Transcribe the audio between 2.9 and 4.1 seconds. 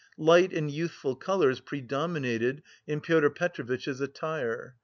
Pyotr Petrovitch's